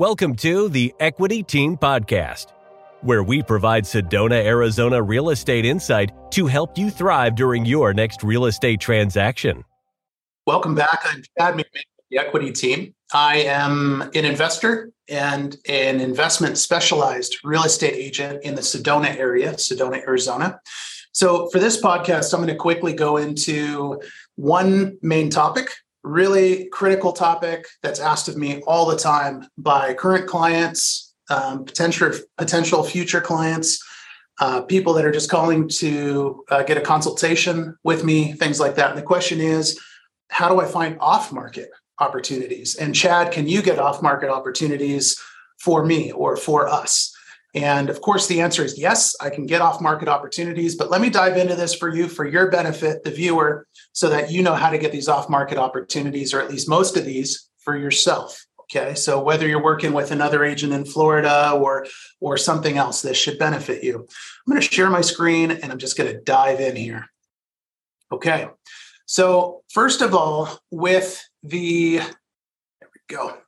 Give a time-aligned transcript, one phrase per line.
[0.00, 2.54] Welcome to the Equity Team Podcast,
[3.02, 8.22] where we provide Sedona, Arizona real estate insight to help you thrive during your next
[8.22, 9.62] real estate transaction.
[10.46, 11.00] Welcome back.
[11.04, 12.94] I'm Chad McMahan the Equity Team.
[13.12, 19.52] I am an investor and an investment specialized real estate agent in the Sedona area,
[19.52, 20.60] Sedona, Arizona.
[21.12, 24.00] So, for this podcast, I'm going to quickly go into
[24.36, 25.68] one main topic,
[26.02, 32.12] really critical topic that's asked of me all the time by current clients, um, potential
[32.36, 33.82] potential future clients,
[34.40, 38.74] uh, people that are just calling to uh, get a consultation with me, things like
[38.76, 38.90] that.
[38.90, 39.78] And the question is,
[40.30, 42.76] how do I find off market opportunities?
[42.76, 45.20] And Chad, can you get off market opportunities
[45.58, 47.14] for me or for us?
[47.54, 50.76] And of course, the answer is yes, I can get off market opportunities.
[50.76, 54.30] But let me dive into this for you, for your benefit, the viewer, so that
[54.30, 57.48] you know how to get these off market opportunities, or at least most of these
[57.58, 58.44] for yourself.
[58.62, 58.94] Okay.
[58.94, 61.86] So whether you're working with another agent in Florida or
[62.20, 63.96] or something else, this should benefit you.
[63.96, 67.06] I'm going to share my screen and I'm just going to dive in here.
[68.12, 68.46] Okay.
[69.06, 73.38] So first of all, with the there we go.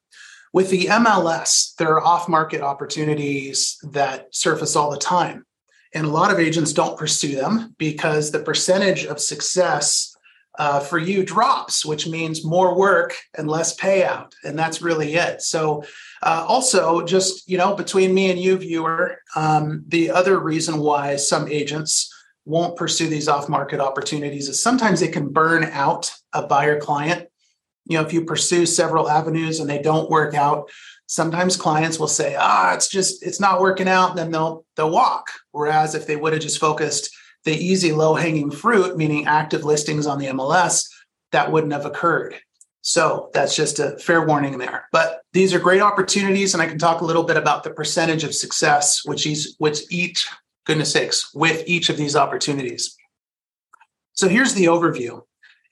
[0.52, 5.46] With the MLS, there are off market opportunities that surface all the time.
[5.94, 10.14] And a lot of agents don't pursue them because the percentage of success
[10.58, 14.32] uh, for you drops, which means more work and less payout.
[14.44, 15.40] And that's really it.
[15.40, 15.84] So,
[16.22, 21.16] uh, also, just you know, between me and you, viewer, um, the other reason why
[21.16, 22.12] some agents
[22.44, 27.28] won't pursue these off market opportunities is sometimes it can burn out a buyer client
[27.86, 30.70] you know if you pursue several avenues and they don't work out
[31.12, 34.90] sometimes clients will say ah it's just it's not working out and then they'll they'll
[34.90, 35.26] walk.
[35.50, 40.06] Whereas if they would have just focused the easy low hanging fruit meaning active listings
[40.06, 40.88] on the mls
[41.32, 42.36] that wouldn't have occurred.
[42.80, 44.88] So that's just a fair warning there.
[44.90, 48.24] But these are great opportunities and i can talk a little bit about the percentage
[48.24, 50.26] of success which is which each
[50.64, 52.96] goodness sakes with each of these opportunities.
[54.14, 55.22] So here's the overview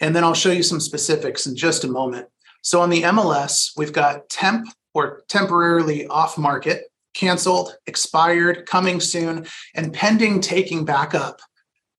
[0.01, 2.27] and then I'll show you some specifics in just a moment.
[2.63, 6.85] So on the MLS, we've got temp or temporarily off market,
[7.15, 11.41] canceled, expired, coming soon, and pending taking back up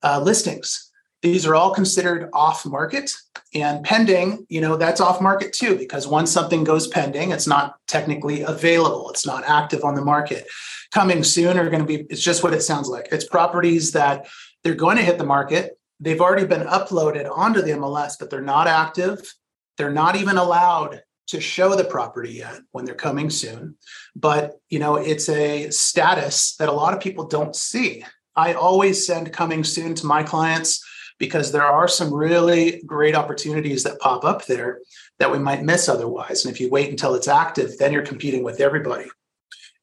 [0.04, 0.92] uh, listings.
[1.22, 3.12] These are all considered off market
[3.54, 7.76] and pending, you know, that's off market too, because once something goes pending, it's not
[7.88, 9.10] technically available.
[9.12, 10.48] It's not active on the market.
[10.92, 13.10] Coming soon are going to be, it's just what it sounds like.
[13.12, 14.28] It's properties that
[14.64, 18.42] they're going to hit the market they've already been uploaded onto the MLS, but they're
[18.42, 19.34] not active.
[19.78, 23.76] They're not even allowed to show the property yet when they're coming soon.
[24.16, 28.04] But you know, it's a status that a lot of people don't see.
[28.36, 30.84] I always send coming soon to my clients
[31.20, 34.80] because there are some really great opportunities that pop up there
[35.20, 36.44] that we might miss otherwise.
[36.44, 39.06] And if you wait until it's active, then you're competing with everybody.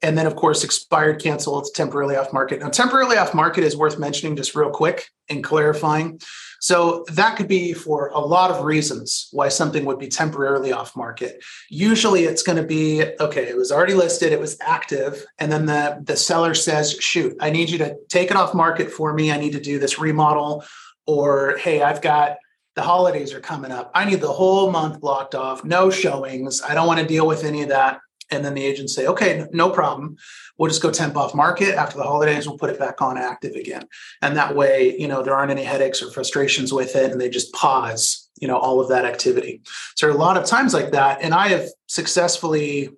[0.00, 2.60] And then, of course, expired, canceled, it's temporarily off market.
[2.60, 6.20] Now, temporarily off market is worth mentioning just real quick and clarifying.
[6.60, 10.96] So, that could be for a lot of reasons why something would be temporarily off
[10.96, 11.42] market.
[11.68, 15.24] Usually, it's going to be okay, it was already listed, it was active.
[15.38, 18.92] And then the, the seller says, shoot, I need you to take it off market
[18.92, 19.32] for me.
[19.32, 20.64] I need to do this remodel.
[21.06, 22.36] Or, hey, I've got
[22.76, 23.90] the holidays are coming up.
[23.92, 26.62] I need the whole month blocked off, no showings.
[26.62, 27.98] I don't want to deal with any of that
[28.30, 30.16] and then the agents say, okay, no problem.
[30.56, 32.46] We'll just go temp off market after the holidays.
[32.46, 33.86] We'll put it back on active again.
[34.22, 37.12] And that way, you know, there aren't any headaches or frustrations with it.
[37.12, 39.62] And they just pause, you know, all of that activity.
[39.94, 41.22] So a lot of times like that.
[41.22, 42.90] And I have successfully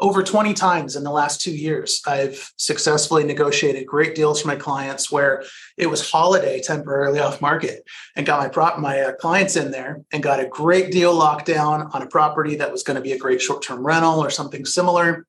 [0.00, 4.56] over 20 times in the last two years, I've successfully negotiated great deals for my
[4.56, 5.44] clients where
[5.76, 7.84] it was holiday temporarily off market
[8.16, 11.46] and got my prop my uh, clients in there and got a great deal locked
[11.46, 14.64] down on a property that was going to be a great short-term rental or something
[14.64, 15.26] similar.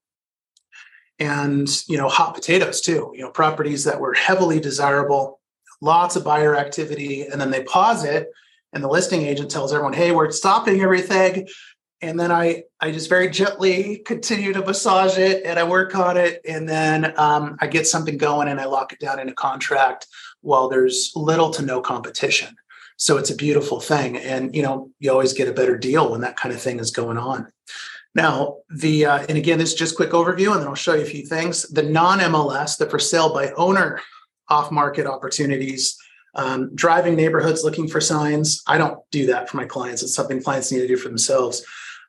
[1.20, 3.12] And you know, hot potatoes too.
[3.14, 5.40] You know, properties that were heavily desirable,
[5.82, 8.28] lots of buyer activity, and then they pause it,
[8.74, 11.48] and the listing agent tells everyone, "Hey, we're stopping everything
[12.02, 16.18] and then I I just very gently continue to massage it and I work on
[16.18, 19.34] it and then um, I get something going and I lock it down in a
[19.34, 20.08] contract
[20.42, 22.56] while there's little to no competition.
[22.98, 26.22] So it's a beautiful thing, and you know you always get a better deal when
[26.22, 27.52] that kind of thing is going on.
[28.14, 31.02] Now the uh, and again this is just quick overview, and then I'll show you
[31.02, 31.64] a few things.
[31.64, 34.02] The non MLS, the for sale by owner
[34.50, 35.98] off market opportunities.
[36.34, 38.62] Um, driving neighborhoods looking for signs.
[38.66, 40.02] I don't do that for my clients.
[40.02, 41.66] It's something clients need to do for themselves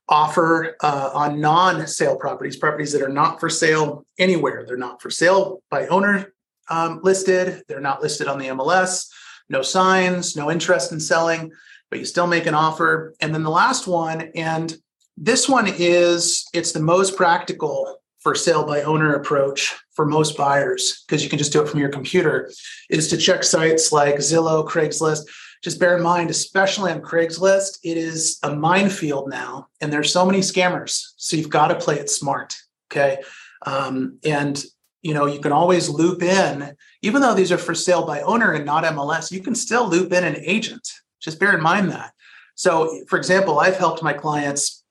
[0.08, 4.64] offer uh, on non-sale properties, properties that are not for sale anywhere.
[4.66, 6.32] They're not for sale by owner
[6.68, 7.62] um, listed.
[7.68, 9.08] They're not listed on the MLS.
[9.48, 11.52] No signs, no interest in selling,
[11.90, 13.14] but you still make an offer.
[13.20, 14.76] And then the last one, and
[15.16, 21.04] This one is it's the most practical for sale by owner approach for most buyers
[21.06, 22.50] because you can just do it from your computer
[22.88, 25.22] is to check sites like Zillow, Craigslist.
[25.62, 30.26] Just bear in mind, especially on Craigslist, it is a minefield now, and there's so
[30.26, 31.12] many scammers.
[31.16, 32.56] So you've got to play it smart.
[32.90, 33.18] Okay,
[33.64, 34.62] um, and
[35.02, 38.52] you know you can always loop in, even though these are for sale by owner
[38.52, 39.30] and not MLS.
[39.30, 40.88] You can still loop in an agent.
[41.20, 42.12] Just bear in mind that.
[42.56, 44.82] So, for example, I've helped my clients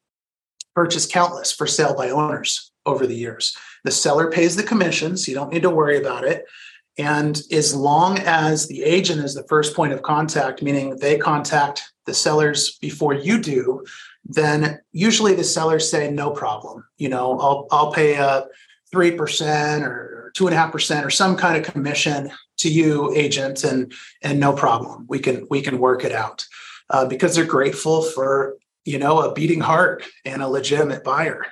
[0.73, 3.55] purchase countless for sale by owners over the years.
[3.83, 6.45] The seller pays the commissions, so you don't need to worry about it.
[6.97, 11.83] And as long as the agent is the first point of contact, meaning they contact
[12.05, 13.85] the sellers before you do,
[14.25, 16.85] then usually the sellers say no problem.
[16.97, 18.45] You know, I'll I'll pay a
[18.91, 23.13] three percent or two and a half percent or some kind of commission to you,
[23.15, 25.05] agent, and and no problem.
[25.07, 26.45] We can we can work it out
[26.89, 31.45] uh, because they're grateful for you know a beating heart and a legitimate buyer.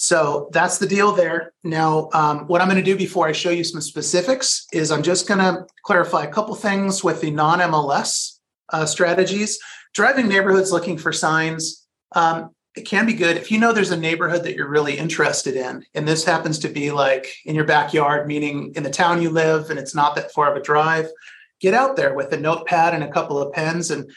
[0.00, 1.52] So that's the deal there.
[1.64, 5.02] Now, um, what I'm going to do before I show you some specifics is I'm
[5.02, 8.38] just going to clarify a couple things with the non MLS
[8.72, 9.58] uh, strategies.
[9.94, 11.84] Driving neighborhoods looking for signs.
[12.14, 15.56] Um, it can be good if you know there's a neighborhood that you're really interested
[15.56, 19.30] in and this happens to be like in your backyard meaning in the town you
[19.30, 21.08] live and it's not that far of a drive
[21.60, 24.08] get out there with a notepad and a couple of pens and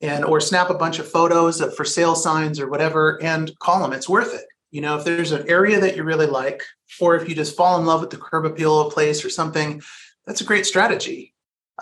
[0.00, 3.82] and or snap a bunch of photos of for sale signs or whatever and call
[3.82, 6.62] them it's worth it you know if there's an area that you really like
[7.00, 9.30] or if you just fall in love with the curb appeal of a place or
[9.30, 9.82] something
[10.26, 11.32] that's a great strategy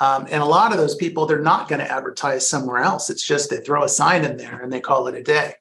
[0.01, 3.27] um, and a lot of those people they're not going to advertise somewhere else it's
[3.27, 5.55] just they throw a sign in there and they call it a day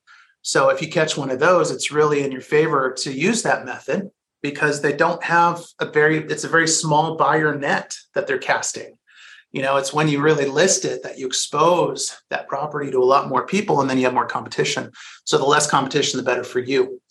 [0.44, 3.66] so if you catch one of those, it's really in your favor to use that
[3.66, 4.12] method
[4.42, 8.98] because they don't have a very it's a very small buyer net that they're casting.
[9.54, 13.06] You know, it's when you really list it that you expose that property to a
[13.06, 14.92] lot more people and then you have more competition.
[15.24, 17.02] So the less competition, the better for you.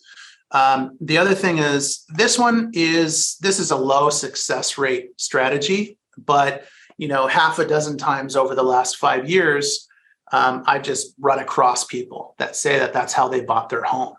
[0.53, 5.97] Um, the other thing is this one is this is a low success rate strategy,
[6.17, 6.65] but
[6.97, 9.87] you know, half a dozen times over the last five years,
[10.31, 14.15] um, I've just run across people that say that that's how they bought their home.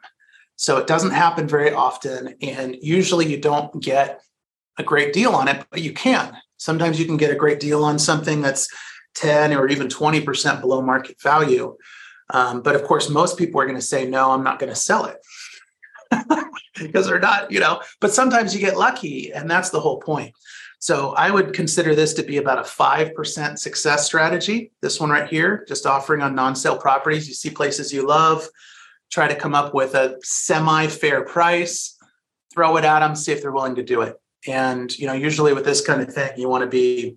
[0.57, 2.35] So it doesn't happen very often.
[2.43, 4.21] And usually you don't get
[4.77, 6.37] a great deal on it, but you can.
[6.57, 8.69] Sometimes you can get a great deal on something that's
[9.15, 11.77] 10 or even 20% below market value.
[12.31, 14.77] Um, but of course, most people are going to say, no, I'm not going to
[14.77, 15.19] sell it
[16.79, 19.33] because they're not, you know, but sometimes you get lucky.
[19.33, 20.35] And that's the whole point.
[20.79, 24.71] So I would consider this to be about a 5% success strategy.
[24.83, 27.27] This one right here, just offering on non sale properties.
[27.27, 28.47] You see places you love,
[29.11, 31.97] try to come up with a semi fair price,
[32.53, 34.21] throw it at them, see if they're willing to do it.
[34.47, 37.17] And, you know, usually with this kind of thing, you want to be,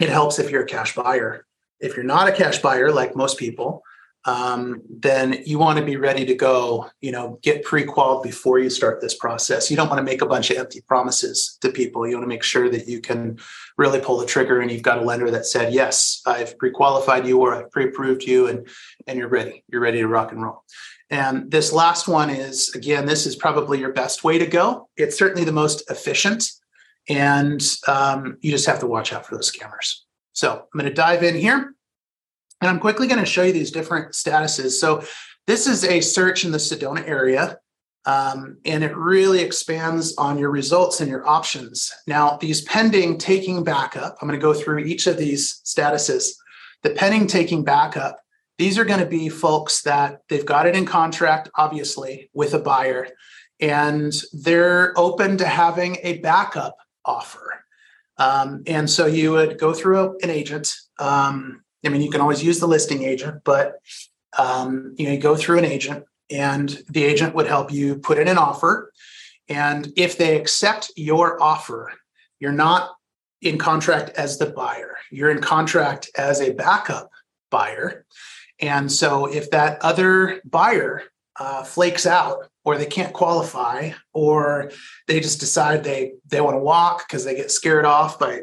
[0.00, 1.44] it helps if you're a cash buyer.
[1.80, 3.82] If you're not a cash buyer, like most people,
[4.26, 8.70] um, then you want to be ready to go, you know, get pre-qualified before you
[8.70, 9.70] start this process.
[9.70, 12.06] You don't want to make a bunch of empty promises to people.
[12.06, 13.38] You want to make sure that you can
[13.76, 17.40] really pull the trigger and you've got a lender that said, yes, I've pre-qualified you
[17.40, 18.66] or I've pre-approved you and,
[19.06, 19.62] and you're ready.
[19.68, 20.64] You're ready to rock and roll.
[21.10, 24.88] And this last one is, again, this is probably your best way to go.
[24.96, 26.50] It's certainly the most efficient
[27.08, 30.00] and um, you just have to watch out for those scammers.
[30.32, 31.74] So I'm going to dive in here.
[32.64, 34.70] And I'm quickly going to show you these different statuses.
[34.70, 35.04] So
[35.46, 37.58] this is a search in the Sedona area.
[38.06, 41.92] Um, and it really expands on your results and your options.
[42.06, 46.30] Now, these pending taking backup, I'm going to go through each of these statuses.
[46.82, 48.18] The pending taking backup,
[48.56, 52.58] these are going to be folks that they've got it in contract, obviously, with a
[52.58, 53.08] buyer,
[53.60, 57.62] and they're open to having a backup offer.
[58.16, 60.74] Um, and so you would go through an agent.
[60.98, 63.80] Um, I mean, you can always use the listing agent, but
[64.38, 68.18] um, you know, you go through an agent, and the agent would help you put
[68.18, 68.92] in an offer.
[69.48, 71.92] And if they accept your offer,
[72.40, 72.90] you're not
[73.42, 74.96] in contract as the buyer.
[75.10, 77.10] You're in contract as a backup
[77.50, 78.06] buyer.
[78.60, 81.02] And so if that other buyer
[81.38, 84.70] uh, flakes out or they can't qualify or
[85.08, 88.40] they just decide they they want to walk because they get scared off by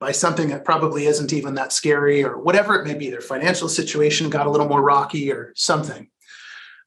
[0.00, 3.10] by something that probably isn't even that scary or whatever it may be.
[3.10, 6.08] Their financial situation got a little more rocky or something.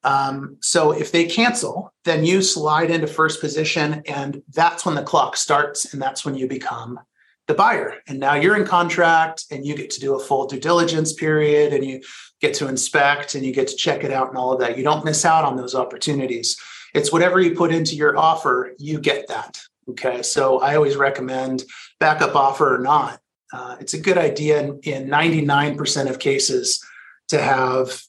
[0.03, 5.03] Um, so if they cancel, then you slide into first position, and that's when the
[5.03, 6.99] clock starts, and that's when you become
[7.47, 7.95] the buyer.
[8.07, 11.73] And now you're in contract, and you get to do a full due diligence period,
[11.73, 12.01] and you
[12.39, 14.77] get to inspect, and you get to check it out, and all of that.
[14.77, 16.59] You don't miss out on those opportunities.
[16.95, 19.61] It's whatever you put into your offer, you get that.
[19.89, 21.63] Okay, so I always recommend
[22.01, 23.21] backup offer or not.
[23.53, 26.83] Uh, it's a good idea in, in 99% of cases
[27.29, 28.01] to have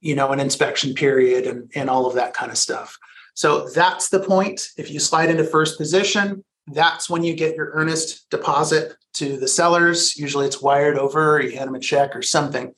[0.00, 2.96] you know, an inspection period and, and all of that kind of stuff.
[3.34, 4.68] So that's the point.
[4.76, 9.48] If you slide into first position, that's when you get your earnest deposit to the
[9.48, 10.16] sellers.
[10.16, 12.74] Usually it's wired over, you hand them a check or something.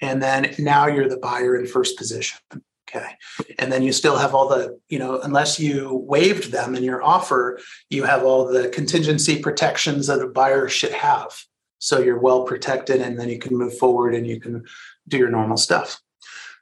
[0.00, 2.38] And then now you're the buyer in first position.
[2.94, 3.16] Okay.
[3.58, 7.02] And then you still have all the, you know, unless you waived them in your
[7.02, 7.58] offer,
[7.90, 11.32] you have all the contingency protections that a buyer should have.
[11.78, 14.64] So you're well protected and then you can move forward and you can
[15.08, 16.00] do your normal stuff.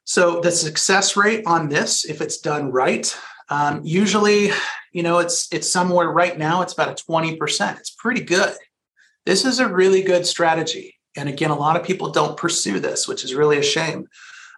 [0.04, 3.14] So the success rate on this, if it's done right,
[3.48, 4.50] um, usually,
[4.92, 6.62] you know, it's it's somewhere right now.
[6.62, 7.78] It's about a twenty percent.
[7.78, 8.54] It's pretty good.
[9.26, 13.06] This is a really good strategy, and again, a lot of people don't pursue this,
[13.06, 14.08] which is really a shame.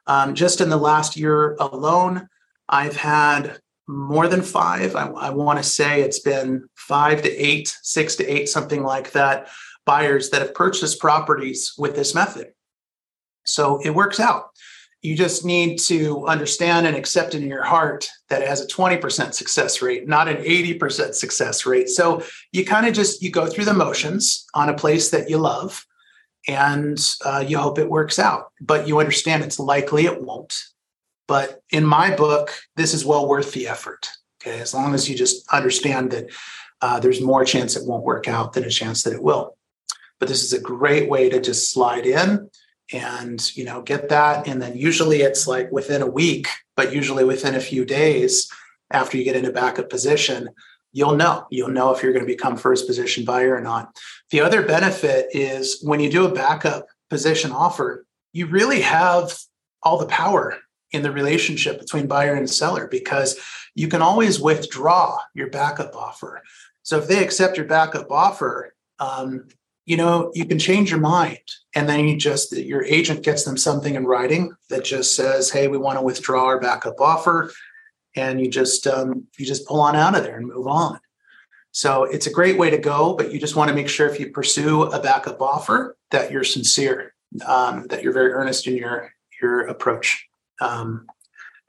[0.07, 2.29] Um, just in the last year alone,
[2.69, 4.97] I've had more than five.
[4.97, 9.13] I, I want to say it's been five to eight, six to eight, something like
[9.13, 9.49] that,
[9.85, 12.49] buyers that have purchased properties with this method.
[13.45, 14.51] So it works out.
[15.03, 19.35] You just need to understand and accept in your heart that it has a 20%
[19.35, 21.91] success rate, not an 80% success rate.
[21.91, 25.37] So you kind of just you go through the motions on a place that you
[25.37, 25.85] love
[26.47, 30.63] and uh, you hope it works out, but you understand it's likely it won't.
[31.27, 34.09] But in my book, this is well worth the effort.
[34.43, 36.31] Okay, as long as you just understand that
[36.83, 39.57] uh, there's more chance it won't work out than a chance that it will.
[40.21, 42.51] But this is a great way to just slide in
[42.93, 47.25] and you know get that and then usually it's like within a week but usually
[47.25, 48.51] within a few days
[48.91, 50.49] after you get into backup position
[50.93, 53.97] you'll know you'll know if you're going to become first position buyer or not
[54.35, 59.33] the other benefit is when you do a backup position offer you really have
[59.85, 60.59] all the power
[60.91, 63.39] in the relationship between buyer and seller because
[63.77, 66.43] you can always withdraw your backup offer
[66.83, 69.47] so if they accept your backup offer um,
[69.87, 71.39] you know, you can change your mind.
[71.75, 75.69] And then you just, your agent gets them something in writing that just says, hey,
[75.69, 77.53] we want to withdraw our backup offer.
[78.17, 81.01] And you just, um, you just pull on out of there and move on.
[81.75, 84.21] So it's a great way to go, but you just want to make sure if
[84.21, 87.15] you pursue a backup offer that you're sincere,
[87.45, 89.13] um, that you're very earnest in your,
[89.43, 90.25] your approach.
[90.61, 91.09] Um,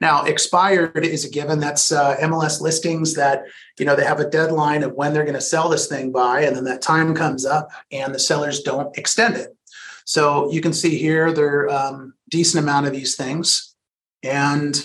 [0.00, 1.58] now, expired is a given.
[1.58, 3.46] That's uh, MLS listings that
[3.80, 6.42] you know they have a deadline of when they're going to sell this thing by,
[6.42, 9.56] and then that time comes up, and the sellers don't extend it.
[10.04, 13.74] So you can see here there are um, decent amount of these things,
[14.22, 14.76] and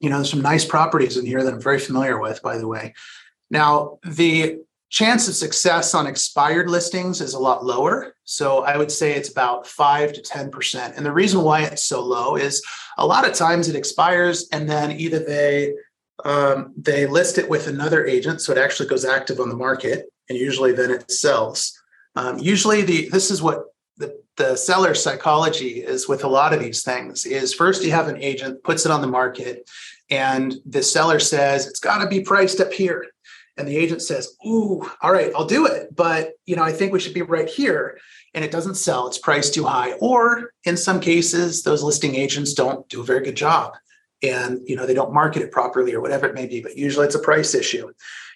[0.00, 2.66] you know there's some nice properties in here that I'm very familiar with, by the
[2.66, 2.94] way.
[3.50, 8.14] Now the chance of success on expired listings is a lot lower.
[8.24, 10.96] So I would say it's about 5 to 10%.
[10.96, 12.62] And the reason why it's so low is
[12.98, 15.74] a lot of times it expires and then either they
[16.24, 20.06] um, they list it with another agent so it actually goes active on the market
[20.28, 21.78] and usually then it sells
[22.16, 23.64] um, usually the this is what
[23.98, 28.08] the, the seller psychology is with a lot of these things is first you have
[28.08, 29.68] an agent puts it on the market
[30.08, 33.04] and the seller says it's got to be priced up here
[33.56, 36.92] and the agent says, "Ooh, all right, I'll do it, but you know, I think
[36.92, 37.98] we should be right here."
[38.34, 39.92] And it doesn't sell; it's priced too high.
[39.94, 43.74] Or in some cases, those listing agents don't do a very good job,
[44.22, 46.60] and you know, they don't market it properly or whatever it may be.
[46.60, 47.92] But usually, it's a price issue.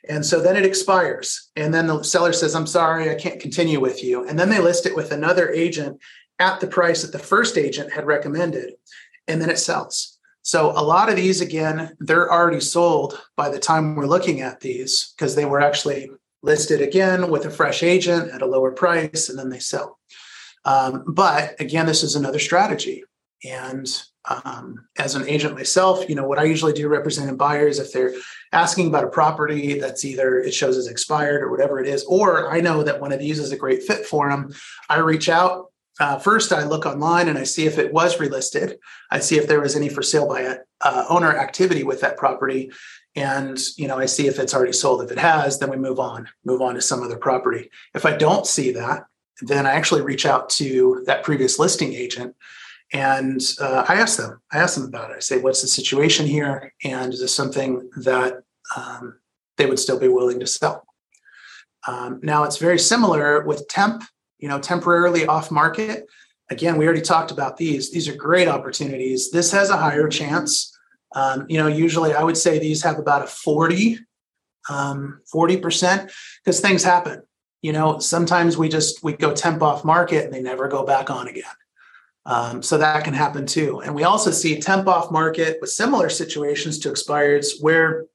[0.08, 3.80] And so then it expires, and then the seller says, "I'm sorry, I can't continue
[3.80, 5.98] with you." And then they list it with another agent
[6.38, 8.74] at the price that the first agent had recommended,
[9.28, 10.18] and then it sells.
[10.50, 14.58] So a lot of these, again, they're already sold by the time we're looking at
[14.58, 16.10] these because they were actually
[16.42, 20.00] listed again with a fresh agent at a lower price and then they sell.
[20.64, 23.04] Um, but again, this is another strategy.
[23.44, 23.86] And
[24.28, 28.14] um, as an agent myself, you know, what I usually do representing buyers, if they're
[28.50, 32.50] asking about a property that's either it shows as expired or whatever it is, or
[32.50, 34.52] I know that one of these is a great fit for them,
[34.88, 35.69] I reach out
[36.00, 38.76] uh, first I look online and I see if it was relisted.
[39.10, 42.72] I see if there was any for sale by uh, owner activity with that property,
[43.14, 45.02] and you know I see if it's already sold.
[45.02, 47.70] If it has, then we move on, move on to some other property.
[47.94, 49.04] If I don't see that,
[49.42, 52.34] then I actually reach out to that previous listing agent
[52.92, 54.40] and uh, I ask them.
[54.52, 55.16] I ask them about it.
[55.16, 56.72] I say, "What's the situation here?
[56.82, 58.42] And is this something that
[58.76, 59.18] um,
[59.56, 60.86] they would still be willing to sell?"
[61.86, 64.02] Um, now it's very similar with temp
[64.40, 66.06] you know, temporarily off market.
[66.50, 67.90] Again, we already talked about these.
[67.92, 69.30] These are great opportunities.
[69.30, 70.76] This has a higher chance.
[71.14, 73.98] Um, you know, usually I would say these have about a 40,
[74.68, 76.12] um, 40%
[76.44, 77.22] because things happen.
[77.62, 81.10] You know, sometimes we just we go temp off market and they never go back
[81.10, 81.44] on again.
[82.26, 83.80] Um, so that can happen too.
[83.80, 88.06] And we also see temp off market with similar situations to expireds where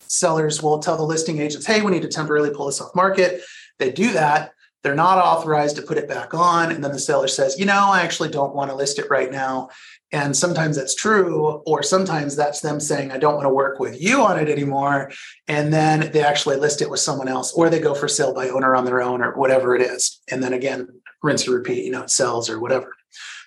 [0.00, 3.42] sellers will tell the listing agents, hey, we need to temporarily pull this off market.
[3.78, 6.72] They do that they're not authorized to put it back on.
[6.72, 9.30] And then the seller says, you know, I actually don't want to list it right
[9.30, 9.68] now.
[10.12, 14.00] And sometimes that's true, or sometimes that's them saying, I don't want to work with
[14.02, 15.12] you on it anymore.
[15.46, 18.48] And then they actually list it with someone else, or they go for sale by
[18.48, 20.20] owner on their own, or whatever it is.
[20.28, 20.88] And then again,
[21.22, 22.92] rinse and repeat, you know, it sells or whatever.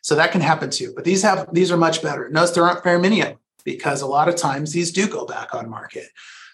[0.03, 0.93] So that can happen too.
[0.95, 2.29] But these have these are much better.
[2.29, 5.25] Notice there aren't very many of them because a lot of times these do go
[5.25, 6.07] back on market.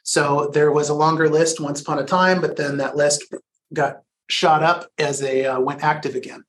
[0.04, 3.26] So there was a longer list once upon a time, but then that list
[3.74, 6.44] got shot up as they uh, went active again.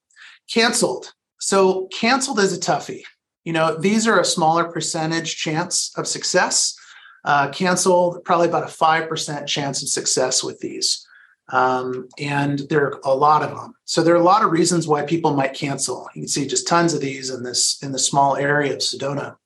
[0.52, 1.12] Canceled.
[1.40, 3.02] So canceled is a toughie.
[3.44, 6.76] You know, these are a smaller percentage chance of success.
[7.24, 11.06] Uh, canceled, probably about a 5% chance of success with these.
[11.52, 13.74] Um, and there are a lot of them.
[13.84, 16.08] So there are a lot of reasons why people might cancel.
[16.14, 19.36] You can see just tons of these in this in the small area of Sedona.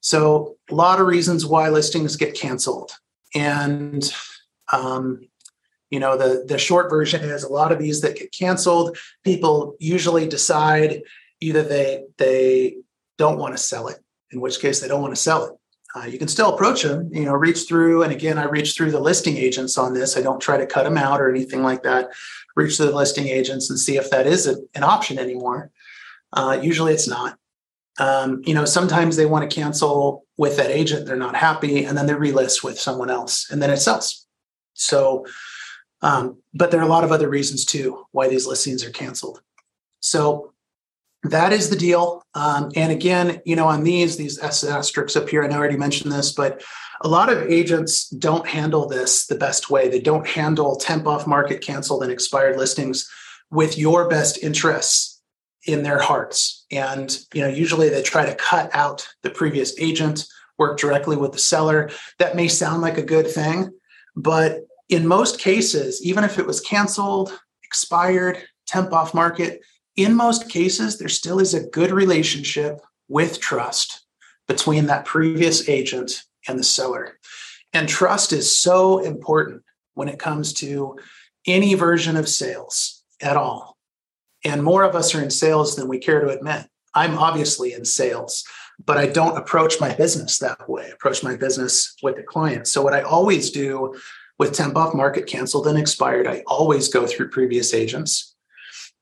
[0.00, 2.92] So a lot of reasons why listings get canceled.
[3.34, 4.12] And
[4.72, 5.20] um,
[5.90, 9.76] you know, the the short version is a lot of these that get canceled, people
[9.78, 11.02] usually decide
[11.40, 12.76] either they they
[13.18, 13.98] don't want to sell it,
[14.30, 15.52] in which case they don't want to sell it.
[15.94, 18.02] Uh, you can still approach them, you know, reach through.
[18.02, 20.16] And again, I reach through the listing agents on this.
[20.16, 22.10] I don't try to cut them out or anything like that.
[22.54, 25.70] Reach the listing agents and see if that is a, an option anymore.
[26.34, 27.38] Uh, usually it's not.
[27.98, 31.06] Um, you know, sometimes they want to cancel with that agent.
[31.06, 34.26] They're not happy, and then they relist with someone else, and then it sells.
[34.74, 35.24] So,
[36.02, 39.40] um, but there are a lot of other reasons too why these listings are canceled.
[40.00, 40.52] So
[41.22, 42.22] that is the deal.
[42.34, 45.76] Um, and again, you know, on these, these S asterisks up here, and I already
[45.76, 46.62] mentioned this, but
[47.00, 49.88] a lot of agents don't handle this the best way.
[49.88, 53.10] They don't handle temp off market, canceled, and expired listings
[53.50, 55.20] with your best interests
[55.66, 56.64] in their hearts.
[56.70, 60.26] And, you know, usually they try to cut out the previous agent,
[60.58, 61.90] work directly with the seller.
[62.18, 63.72] That may sound like a good thing,
[64.14, 69.60] but in most cases, even if it was canceled, expired, temp off market,
[69.96, 74.04] in most cases, there still is a good relationship with trust
[74.46, 77.18] between that previous agent and the seller.
[77.72, 79.62] And trust is so important
[79.94, 80.98] when it comes to
[81.46, 83.76] any version of sales at all.
[84.44, 86.66] And more of us are in sales than we care to admit.
[86.94, 88.44] I'm obviously in sales,
[88.84, 90.84] but I don't approach my business that way.
[90.84, 92.66] I approach my business with the client.
[92.68, 93.94] So what I always do
[94.38, 98.36] with temp off market canceled and expired, I always go through previous agents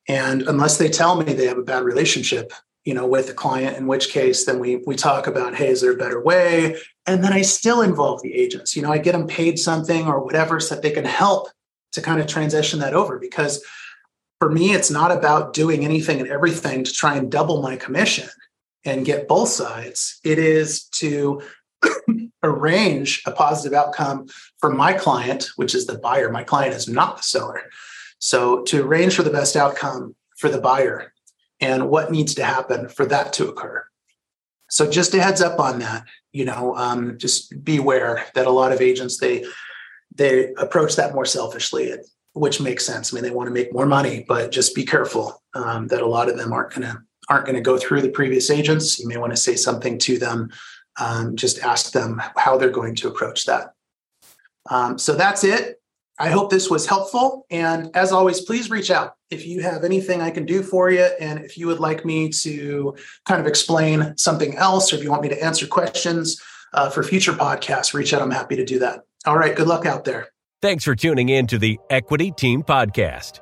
[0.08, 2.52] and unless they tell me they have a bad relationship,
[2.84, 5.80] you know, with the client, in which case then we we talk about, hey, is
[5.80, 6.76] there a better way?
[7.06, 8.76] And then I still involve the agents.
[8.76, 11.48] You know, I get them paid something or whatever so that they can help
[11.92, 13.64] to kind of transition that over because
[14.40, 18.28] for me, it's not about doing anything and everything to try and double my commission
[18.84, 20.20] and get both sides.
[20.22, 21.40] It is to
[22.44, 24.28] arrange a positive outcome
[24.58, 26.30] for my client, which is the buyer.
[26.30, 27.62] My client is not the seller.
[28.18, 31.12] So to arrange for the best outcome for the buyer
[31.60, 33.84] and what needs to happen for that to occur.
[34.70, 38.72] So just a heads up on that, you know, um, just beware that a lot
[38.72, 39.44] of agents they
[40.16, 41.92] they approach that more selfishly,
[42.34, 43.12] which makes sense.
[43.12, 46.06] I mean, they want to make more money, but just be careful um, that a
[46.06, 48.98] lot of them aren't going to aren't going to go through the previous agents.
[48.98, 50.50] You may want to say something to them.
[51.00, 53.74] Um, just ask them how they're going to approach that.
[54.70, 55.80] Um, so that's it.
[56.18, 57.44] I hope this was helpful.
[57.50, 61.08] And as always, please reach out if you have anything I can do for you.
[61.18, 62.94] And if you would like me to
[63.26, 66.40] kind of explain something else, or if you want me to answer questions
[66.72, 68.22] uh, for future podcasts, reach out.
[68.22, 69.00] I'm happy to do that.
[69.26, 69.56] All right.
[69.56, 70.28] Good luck out there.
[70.62, 73.40] Thanks for tuning in to the Equity Team Podcast.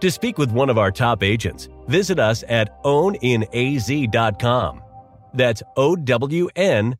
[0.00, 4.83] To speak with one of our top agents, visit us at owninaz.com.
[5.34, 6.96] That's O W N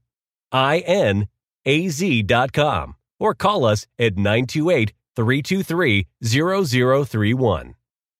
[0.52, 1.28] I N
[1.64, 2.96] A Z.com.
[3.18, 7.74] Or call us at 928 323 0031.